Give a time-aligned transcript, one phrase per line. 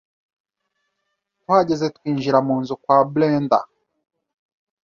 [1.39, 3.67] tuhageze twinjira mu nzu kwa Brendah